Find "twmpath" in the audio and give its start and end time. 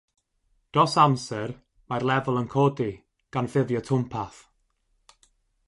3.91-4.43